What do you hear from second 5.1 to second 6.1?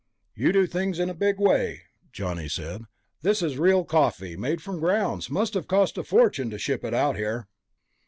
Must have cost a